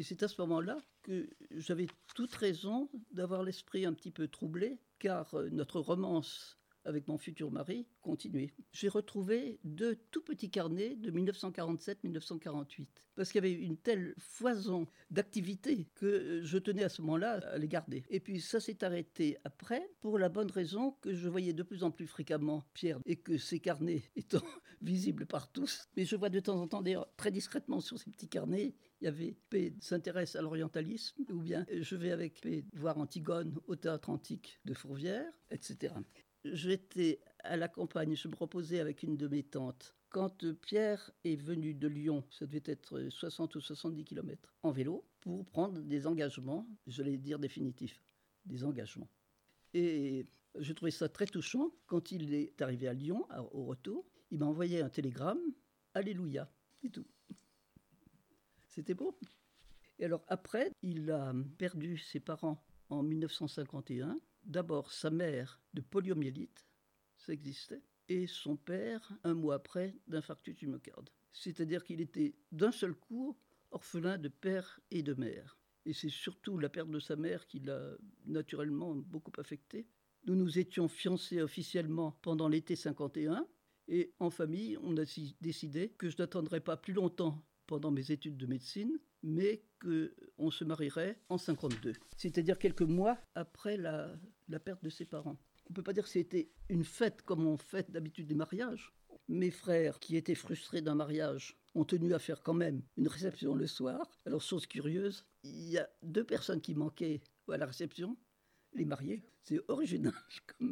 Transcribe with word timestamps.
Et 0.00 0.02
c'est 0.02 0.22
à 0.22 0.28
ce 0.28 0.40
moment-là 0.40 0.78
que 1.02 1.28
j'avais 1.50 1.86
toute 2.14 2.34
raison 2.34 2.88
d'avoir 3.12 3.42
l'esprit 3.42 3.84
un 3.84 3.92
petit 3.92 4.10
peu 4.10 4.28
troublé, 4.28 4.80
car 4.98 5.34
euh, 5.34 5.50
notre 5.50 5.78
romance 5.78 6.58
avec 6.84 7.08
mon 7.08 7.18
futur 7.18 7.50
mari 7.50 7.86
continuait. 8.02 8.50
J'ai 8.72 8.88
retrouvé 8.88 9.58
deux 9.64 9.96
tout 10.10 10.22
petits 10.22 10.50
carnets 10.50 10.96
de 10.96 11.10
1947-1948, 11.10 12.86
parce 13.14 13.30
qu'il 13.30 13.44
y 13.44 13.46
avait 13.46 13.52
une 13.52 13.76
telle 13.76 14.14
foison 14.18 14.86
d'activités 15.10 15.86
que 15.94 16.40
je 16.42 16.58
tenais 16.58 16.84
à 16.84 16.88
ce 16.88 17.02
moment-là 17.02 17.40
à 17.52 17.58
les 17.58 17.68
garder. 17.68 18.04
Et 18.08 18.20
puis 18.20 18.40
ça 18.40 18.60
s'est 18.60 18.82
arrêté 18.84 19.36
après, 19.44 19.90
pour 20.00 20.18
la 20.18 20.28
bonne 20.28 20.50
raison 20.50 20.92
que 21.00 21.14
je 21.14 21.28
voyais 21.28 21.52
de 21.52 21.62
plus 21.62 21.84
en 21.84 21.90
plus 21.90 22.06
fréquemment 22.06 22.64
Pierre, 22.74 23.00
et 23.06 23.16
que 23.16 23.38
ces 23.38 23.60
carnets 23.60 24.02
étant 24.16 24.42
visibles 24.80 25.26
par 25.26 25.52
tous, 25.52 25.88
mais 25.96 26.04
je 26.04 26.16
vois 26.16 26.30
de 26.30 26.40
temps 26.40 26.60
en 26.60 26.66
temps 26.66 26.82
d'ailleurs 26.82 27.08
très 27.16 27.30
discrètement 27.30 27.80
sur 27.80 27.98
ces 27.98 28.10
petits 28.10 28.28
carnets, 28.28 28.74
il 29.00 29.04
y 29.04 29.08
avait 29.08 29.36
P 29.50 29.74
s'intéresse 29.80 30.36
à 30.36 30.42
l'orientalisme, 30.42 31.22
ou 31.30 31.40
bien 31.40 31.66
je 31.70 31.96
vais 31.96 32.12
avec 32.12 32.40
P 32.40 32.64
voir 32.72 32.98
Antigone 32.98 33.58
au 33.66 33.76
théâtre 33.76 34.10
antique 34.10 34.60
de 34.64 34.74
Fourvière, 34.74 35.30
etc. 35.50 35.94
J'étais 36.44 37.20
à 37.44 37.56
la 37.56 37.68
campagne, 37.68 38.16
je 38.16 38.28
me 38.28 38.34
reposais 38.34 38.80
avec 38.80 39.02
une 39.02 39.16
de 39.16 39.28
mes 39.28 39.42
tantes. 39.42 39.94
Quand 40.08 40.44
Pierre 40.54 41.10
est 41.24 41.36
venu 41.36 41.74
de 41.74 41.86
Lyon, 41.86 42.24
ça 42.30 42.46
devait 42.46 42.62
être 42.64 43.08
60 43.10 43.54
ou 43.54 43.60
70 43.60 44.04
km, 44.04 44.54
en 44.62 44.72
vélo, 44.72 45.04
pour 45.20 45.44
prendre 45.46 45.80
des 45.80 46.06
engagements, 46.06 46.66
je 46.86 47.02
vais 47.02 47.16
dire 47.16 47.38
définitifs, 47.38 48.02
des 48.46 48.64
engagements. 48.64 49.08
Et 49.74 50.26
je 50.58 50.72
trouvais 50.72 50.90
ça 50.90 51.08
très 51.08 51.26
touchant. 51.26 51.70
Quand 51.86 52.10
il 52.10 52.34
est 52.34 52.60
arrivé 52.60 52.88
à 52.88 52.92
Lyon, 52.92 53.26
au 53.52 53.64
retour, 53.64 54.04
il 54.30 54.38
m'a 54.38 54.46
envoyé 54.46 54.80
un 54.80 54.88
télégramme, 54.88 55.40
Alléluia, 55.94 56.50
et 56.82 56.90
tout. 56.90 57.06
C'était 58.68 58.94
beau. 58.94 59.16
Et 59.98 60.04
alors 60.04 60.24
après, 60.28 60.72
il 60.82 61.10
a 61.10 61.34
perdu 61.58 61.98
ses 61.98 62.20
parents 62.20 62.64
en 62.88 63.02
1951 63.02 64.18
d'abord 64.44 64.92
sa 64.92 65.10
mère 65.10 65.60
de 65.74 65.80
poliomyélite, 65.80 66.66
ça 67.16 67.32
existait, 67.32 67.82
et 68.08 68.26
son 68.26 68.56
père, 68.56 69.12
un 69.24 69.34
mois 69.34 69.56
après, 69.56 69.94
d'infarctus 70.06 70.56
du 70.56 70.66
myocarde. 70.66 71.10
C'est-à-dire 71.32 71.84
qu'il 71.84 72.00
était 72.00 72.34
d'un 72.50 72.72
seul 72.72 72.94
coup 72.94 73.36
orphelin 73.70 74.18
de 74.18 74.28
père 74.28 74.80
et 74.90 75.02
de 75.02 75.14
mère. 75.14 75.58
Et 75.86 75.92
c'est 75.92 76.08
surtout 76.08 76.58
la 76.58 76.68
perte 76.68 76.90
de 76.90 76.98
sa 76.98 77.16
mère 77.16 77.46
qui 77.46 77.60
l'a 77.60 77.96
naturellement 78.26 78.94
beaucoup 78.94 79.32
affecté. 79.38 79.86
Nous 80.24 80.34
nous 80.34 80.58
étions 80.58 80.88
fiancés 80.88 81.40
officiellement 81.40 82.18
pendant 82.22 82.48
l'été 82.48 82.76
51, 82.76 83.46
et 83.88 84.12
en 84.20 84.30
famille, 84.30 84.76
on 84.82 84.96
a 84.96 85.04
décidé 85.40 85.90
que 85.90 86.08
je 86.08 86.16
n'attendrais 86.18 86.60
pas 86.60 86.76
plus 86.76 86.92
longtemps 86.92 87.44
pendant 87.70 87.92
mes 87.92 88.10
études 88.10 88.36
de 88.36 88.46
médecine, 88.46 88.98
mais 89.22 89.62
qu'on 89.80 90.50
se 90.50 90.64
marierait 90.64 91.20
en 91.28 91.38
52, 91.38 91.92
c'est-à-dire 92.16 92.58
quelques 92.58 92.82
mois 92.82 93.16
après 93.36 93.76
la, 93.76 94.18
perte 94.64 94.82
de 94.82 94.90
ses 94.90 95.04
parents. 95.04 95.38
On 95.70 95.72
peut 95.72 95.84
pas 95.84 95.92
dire 95.92 96.02
que 96.02 96.10
c'était 96.10 96.50
une 96.68 96.82
fête 96.82 97.22
comme 97.22 97.46
on 97.46 97.56
fête 97.56 97.92
d'habitude 97.92 98.26
des 98.26 98.34
mariages. 98.34 98.92
Mes 99.28 99.52
frères, 99.52 100.00
qui 100.00 100.16
étaient 100.16 100.34
frustrés 100.34 100.82
d'un 100.82 100.96
mariage, 100.96 101.56
ont 101.76 101.84
tenu 101.84 102.12
à 102.12 102.18
faire 102.18 102.42
quand 102.42 102.54
même 102.54 102.82
une 102.96 103.06
réception 103.06 103.54
le 103.54 103.68
soir. 103.68 104.10
Alors, 104.26 104.42
chose 104.42 104.66
curieuse, 104.66 105.24
il 105.44 105.70
y 105.70 105.78
a 105.78 105.88
deux 106.02 106.24
personnes 106.24 106.60
qui 106.60 106.74
manquaient 106.74 107.20
à 107.48 107.56
la 107.56 107.66
réception, 107.66 108.16
les 108.74 108.84
mariés. 108.84 109.22
C'est 109.44 109.60
original. 109.68 110.14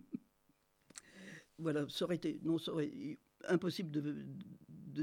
Voilà, 1.61 1.89
ça 1.89 2.05
aurait 2.05 2.15
été, 2.15 2.39
non, 2.45 2.57
ça 2.57 2.71
aurait, 2.71 3.19
impossible 3.49 3.91
de, 3.91 4.25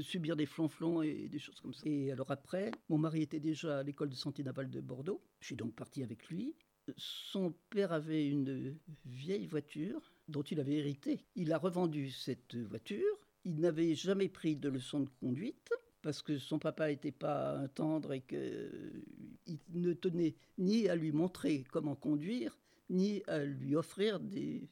subir 0.00 0.36
des 0.36 0.46
flonflons 0.46 1.02
et 1.02 1.28
des 1.28 1.38
choses 1.38 1.60
comme 1.60 1.74
ça. 1.74 1.82
Et 1.84 2.10
alors 2.12 2.30
après, 2.30 2.70
mon 2.88 2.98
mari 2.98 3.22
était 3.22 3.40
déjà 3.40 3.78
à 3.78 3.82
l'école 3.82 4.10
de 4.10 4.14
santé 4.14 4.42
navale 4.42 4.70
de 4.70 4.80
Bordeaux. 4.80 5.22
Je 5.40 5.46
suis 5.46 5.56
donc 5.56 5.74
parti 5.74 6.02
avec 6.02 6.28
lui. 6.28 6.54
Son 6.96 7.52
père 7.70 7.92
avait 7.92 8.28
une 8.28 8.76
vieille 9.04 9.46
voiture 9.46 10.12
dont 10.28 10.42
il 10.42 10.60
avait 10.60 10.74
hérité. 10.74 11.24
Il 11.34 11.52
a 11.52 11.58
revendu 11.58 12.10
cette 12.10 12.56
voiture. 12.56 13.18
Il 13.44 13.60
n'avait 13.60 13.94
jamais 13.94 14.28
pris 14.28 14.56
de 14.56 14.68
leçon 14.68 15.00
de 15.00 15.10
conduite 15.20 15.70
parce 16.02 16.22
que 16.22 16.38
son 16.38 16.60
papa 16.60 16.88
n'était 16.88 17.10
pas 17.10 17.66
tendre 17.74 18.12
et 18.12 18.20
qu'il 18.20 19.58
ne 19.74 19.92
tenait 19.92 20.36
ni 20.58 20.88
à 20.88 20.94
lui 20.94 21.10
montrer 21.10 21.64
comment 21.72 21.96
conduire, 21.96 22.56
ni 22.90 23.24
à 23.26 23.44
lui 23.44 23.74
offrir 23.74 24.20
des 24.20 24.68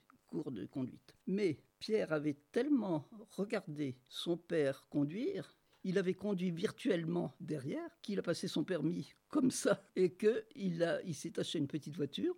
de 0.50 0.67
conduite. 0.67 1.15
Mais 1.27 1.59
Pierre 1.78 2.12
avait 2.12 2.37
tellement 2.53 3.09
regardé 3.37 3.97
son 4.09 4.37
père 4.37 4.87
conduire, 4.89 5.56
il 5.84 5.99
avait 5.99 6.15
conduit 6.15 6.50
virtuellement 6.50 7.34
derrière, 7.41 7.91
qu'il 8.00 8.19
a 8.19 8.22
passé 8.22 8.49
son 8.49 8.65
permis 8.65 9.12
comme 9.28 9.50
ça, 9.50 9.83
et 9.97 10.15
qu'il 10.15 11.00
il 11.05 11.15
s'est 11.15 11.39
acheté 11.39 11.59
une 11.59 11.69
petite 11.69 11.97
voiture. 11.97 12.34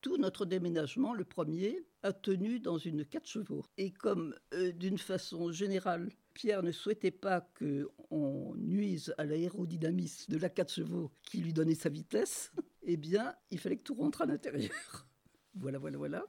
Tout 0.00 0.16
notre 0.16 0.46
déménagement, 0.46 1.12
le 1.12 1.24
premier, 1.24 1.84
a 2.02 2.12
tenu 2.12 2.60
dans 2.60 2.78
une 2.78 3.04
4 3.04 3.26
chevaux. 3.26 3.64
Et 3.76 3.90
comme 3.90 4.34
euh, 4.54 4.72
d'une 4.72 4.98
façon 4.98 5.50
générale, 5.50 6.10
Pierre 6.34 6.62
ne 6.62 6.70
souhaitait 6.70 7.10
pas 7.10 7.40
qu'on 7.58 8.54
nuise 8.56 9.12
à 9.18 9.24
l'aérodynamisme 9.24 10.32
de 10.32 10.38
la 10.38 10.48
4 10.48 10.72
chevaux 10.72 11.10
qui 11.22 11.38
lui 11.38 11.52
donnait 11.52 11.74
sa 11.74 11.88
vitesse, 11.88 12.52
eh 12.82 12.96
bien, 12.96 13.34
il 13.50 13.58
fallait 13.58 13.76
que 13.76 13.82
tout 13.82 13.94
rentre 13.94 14.22
à 14.22 14.26
l'intérieur. 14.26 14.70
voilà, 15.54 15.78
voilà, 15.78 15.98
voilà. 15.98 16.26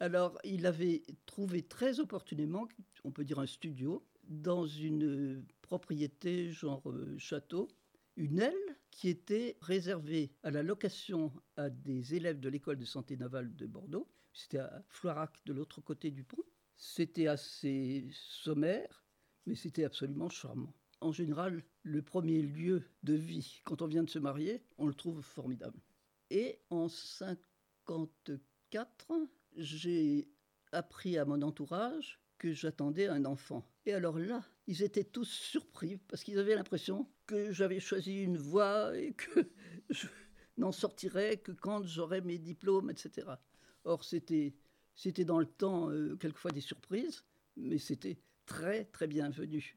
Alors, 0.00 0.38
il 0.44 0.66
avait 0.66 1.02
trouvé 1.26 1.62
très 1.62 2.00
opportunément, 2.00 2.68
on 3.04 3.12
peut 3.12 3.24
dire 3.24 3.38
un 3.38 3.46
studio, 3.46 4.04
dans 4.28 4.66
une 4.66 5.44
propriété 5.62 6.50
genre 6.50 6.90
euh, 6.90 7.16
château, 7.18 7.68
une 8.16 8.40
aile 8.40 8.76
qui 8.90 9.08
était 9.08 9.56
réservée 9.60 10.32
à 10.42 10.50
la 10.50 10.62
location 10.62 11.32
à 11.56 11.70
des 11.70 12.14
élèves 12.14 12.40
de 12.40 12.48
l'école 12.48 12.78
de 12.78 12.84
santé 12.84 13.16
navale 13.16 13.54
de 13.54 13.66
Bordeaux. 13.66 14.08
C'était 14.32 14.58
à 14.58 14.82
Floirac, 14.88 15.32
de 15.46 15.52
l'autre 15.52 15.80
côté 15.80 16.10
du 16.10 16.24
pont. 16.24 16.44
C'était 16.76 17.28
assez 17.28 18.08
sommaire, 18.10 19.04
mais 19.46 19.54
c'était 19.54 19.84
absolument 19.84 20.28
charmant. 20.28 20.74
En 21.00 21.12
général, 21.12 21.62
le 21.82 22.02
premier 22.02 22.42
lieu 22.42 22.82
de 23.02 23.14
vie, 23.14 23.60
quand 23.64 23.82
on 23.82 23.86
vient 23.86 24.02
de 24.02 24.10
se 24.10 24.18
marier, 24.18 24.64
on 24.78 24.86
le 24.86 24.94
trouve 24.94 25.22
formidable. 25.22 25.80
Et 26.30 26.60
en 26.70 26.88
54, 26.88 29.12
j'ai 29.56 30.28
appris 30.72 31.18
à 31.18 31.24
mon 31.24 31.42
entourage 31.42 32.20
que 32.38 32.52
j'attendais 32.52 33.06
un 33.06 33.24
enfant. 33.24 33.64
Et 33.86 33.92
alors 33.92 34.18
là, 34.18 34.44
ils 34.66 34.82
étaient 34.82 35.04
tous 35.04 35.28
surpris 35.28 35.98
parce 36.08 36.24
qu'ils 36.24 36.38
avaient 36.38 36.54
l'impression 36.54 37.08
que 37.26 37.52
j'avais 37.52 37.80
choisi 37.80 38.22
une 38.22 38.36
voie 38.36 38.96
et 38.96 39.12
que 39.12 39.50
je 39.90 40.06
n'en 40.56 40.72
sortirais 40.72 41.38
que 41.38 41.52
quand 41.52 41.84
j'aurais 41.84 42.20
mes 42.20 42.38
diplômes, 42.38 42.90
etc. 42.90 43.26
Or, 43.84 44.04
c'était, 44.04 44.54
c'était 44.94 45.24
dans 45.24 45.38
le 45.38 45.46
temps 45.46 45.90
euh, 45.90 46.16
quelquefois 46.16 46.50
des 46.50 46.60
surprises, 46.60 47.24
mais 47.56 47.78
c'était 47.78 48.18
très, 48.46 48.84
très 48.86 49.06
bienvenu. 49.06 49.76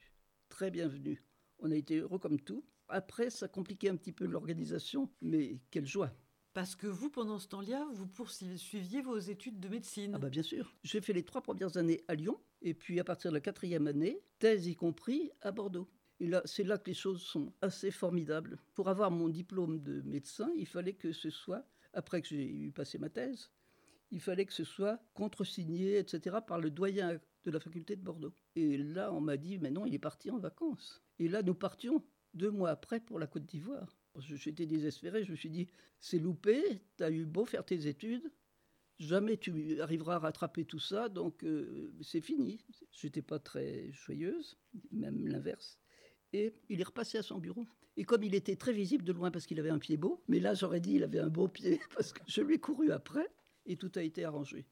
Très 0.50 0.72
bienvenu. 0.72 1.24
On 1.60 1.72
a 1.72 1.76
été 1.76 1.98
heureux 1.98 2.20
comme 2.20 2.40
tout. 2.40 2.64
Après, 2.90 3.30
ça 3.30 3.48
compliquait 3.48 3.90
un 3.90 3.98
petit 3.98 4.14
peu 4.14 4.26
l'organisation, 4.26 5.10
mais 5.22 5.60
quelle 5.72 5.86
joie. 5.86 6.14
Parce 6.58 6.76
que 6.76 6.88
vous, 6.88 7.12
pendant 7.12 7.38
ce 7.38 7.48
temps-là, 7.50 7.88
vous 7.94 8.08
poursuiviez 8.08 9.04
vos 9.04 9.20
études 9.20 9.60
de 9.60 9.68
médecine. 9.68 10.14
Ah 10.16 10.18
bah 10.18 10.32
bien 10.32 10.42
sûr. 10.42 10.74
J'ai 10.84 11.02
fait 11.02 11.14
les 11.14 11.22
trois 11.22 11.44
premières 11.44 11.78
années 11.78 12.04
à 12.08 12.16
Lyon, 12.16 12.40
et 12.64 12.74
puis 12.74 13.00
à 13.00 13.04
partir 13.04 13.30
de 13.30 13.36
la 13.36 13.42
quatrième 13.42 13.86
année, 13.86 14.24
thèse 14.40 14.66
y 14.66 14.76
compris, 14.76 15.30
à 15.42 15.52
Bordeaux. 15.52 15.88
Et 16.20 16.26
là, 16.26 16.42
c'est 16.46 16.64
là 16.64 16.80
que 16.80 16.88
les 16.90 16.96
choses 16.96 17.22
sont 17.22 17.54
assez 17.62 17.92
formidables. 17.92 18.58
Pour 18.74 18.90
avoir 18.90 19.12
mon 19.12 19.30
diplôme 19.30 19.84
de 19.84 20.02
médecin, 20.02 20.50
il 20.58 20.66
fallait 20.66 20.94
que 20.94 21.12
ce 21.12 21.30
soit, 21.30 21.64
après 21.94 22.24
que 22.24 22.28
j'ai 22.28 22.52
eu 22.52 22.72
passé 22.72 22.98
ma 22.98 23.10
thèse, 23.10 23.52
il 24.10 24.20
fallait 24.20 24.48
que 24.48 24.54
ce 24.54 24.64
soit 24.64 25.00
contresigné, 25.14 26.00
etc., 26.00 26.38
par 26.48 26.60
le 26.60 26.72
doyen 26.72 27.20
de 27.44 27.52
la 27.52 27.60
faculté 27.60 27.96
de 27.96 28.02
Bordeaux. 28.02 28.34
Et 28.56 28.80
là, 28.80 29.14
on 29.14 29.22
m'a 29.22 29.38
dit, 29.38 29.60
mais 29.60 29.70
non, 29.70 29.86
il 29.86 29.94
est 29.94 30.00
parti 30.00 30.32
en 30.32 30.40
vacances. 30.40 31.04
Et 31.20 31.28
là, 31.28 31.44
nous 31.44 31.54
partions 31.54 32.04
deux 32.34 32.50
mois 32.50 32.72
après 32.72 33.00
pour 33.00 33.20
la 33.20 33.28
Côte 33.28 33.46
d'Ivoire. 33.46 33.96
J'étais 34.20 34.66
désespéré, 34.66 35.24
je 35.24 35.32
me 35.32 35.36
suis 35.36 35.50
dit, 35.50 35.68
c'est 36.00 36.20
loupé, 36.20 36.82
tu 36.98 37.04
as 37.04 37.12
eu 37.12 37.26
beau 37.26 37.46
faire 37.46 37.66
tes 37.66 37.88
études, 37.88 38.32
jamais 39.00 39.38
tu 39.38 39.80
arriveras 39.82 40.16
à 40.16 40.20
rattraper 40.20 40.66
tout 40.66 40.80
ça, 40.80 41.10
donc 41.10 41.44
euh, 41.44 41.92
c'est 42.02 42.22
fini. 42.22 42.60
J'étais 42.92 43.22
pas 43.22 43.40
très 43.40 43.92
joyeuse, 43.92 44.58
même 44.92 45.28
l'inverse. 45.28 45.80
Et 46.34 46.54
il 46.70 46.82
est 46.82 46.86
repassé 46.86 47.18
à 47.18 47.24
son 47.24 47.38
bureau. 47.40 47.66
Et 47.96 48.04
comme 48.04 48.24
il 48.24 48.36
était 48.36 48.56
très 48.56 48.74
visible 48.74 49.04
de 49.04 49.12
loin 49.12 49.32
parce 49.32 49.46
qu'il 49.46 49.60
avait 49.60 49.70
un 49.70 49.80
pied 49.80 49.98
beau, 49.98 50.24
mais 50.28 50.40
là 50.40 50.54
j'aurais 50.54 50.80
dit 50.80 50.94
il 50.94 51.04
avait 51.04 51.20
un 51.20 51.30
beau 51.30 51.48
pied 51.48 51.80
parce 51.96 52.14
que 52.14 52.22
je 52.28 52.42
lui 52.42 52.56
ai 52.56 52.60
couru 52.60 52.92
après 52.92 53.28
et 53.66 53.76
tout 53.76 53.92
a 53.96 54.04
été 54.04 54.24
arrangé. 54.24 54.66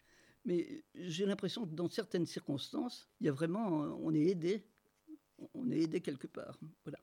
Mais 0.45 0.83
j'ai 0.93 1.25
l'impression 1.25 1.65
que 1.65 1.73
dans 1.73 1.89
certaines 1.89 2.27
circonstances, 2.27 3.09
il 3.19 3.25
y 3.25 3.29
a 3.29 3.31
vraiment, 3.31 3.67
on 3.99 4.13
est 4.13 4.27
aidé, 4.27 4.63
on 5.55 5.71
est 5.71 5.79
aidé 5.79 6.01
quelque 6.01 6.27
part. 6.27 6.59
Voilà. 6.83 6.99